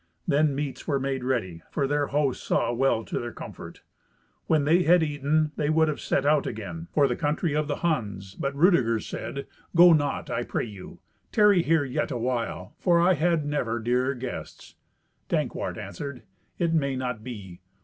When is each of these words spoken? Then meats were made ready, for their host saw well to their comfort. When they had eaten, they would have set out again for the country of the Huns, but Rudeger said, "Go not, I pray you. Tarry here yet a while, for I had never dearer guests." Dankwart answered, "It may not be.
Then 0.27 0.55
meats 0.55 0.87
were 0.87 0.99
made 0.99 1.23
ready, 1.23 1.61
for 1.69 1.85
their 1.85 2.07
host 2.07 2.43
saw 2.43 2.73
well 2.73 3.03
to 3.05 3.19
their 3.19 3.31
comfort. 3.31 3.83
When 4.47 4.65
they 4.65 4.81
had 4.81 5.03
eaten, 5.03 5.51
they 5.57 5.69
would 5.69 5.87
have 5.89 5.99
set 5.99 6.25
out 6.25 6.47
again 6.47 6.87
for 6.91 7.07
the 7.07 7.15
country 7.15 7.53
of 7.55 7.67
the 7.67 7.75
Huns, 7.85 8.33
but 8.33 8.55
Rudeger 8.55 8.99
said, 8.99 9.45
"Go 9.75 9.93
not, 9.93 10.27
I 10.31 10.41
pray 10.41 10.65
you. 10.65 11.01
Tarry 11.31 11.61
here 11.61 11.85
yet 11.85 12.09
a 12.09 12.17
while, 12.17 12.73
for 12.79 12.99
I 12.99 13.13
had 13.13 13.45
never 13.45 13.79
dearer 13.79 14.15
guests." 14.15 14.73
Dankwart 15.29 15.77
answered, 15.77 16.23
"It 16.57 16.73
may 16.73 16.95
not 16.95 17.23
be. 17.23 17.59